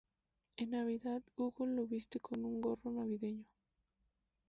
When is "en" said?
0.57-0.71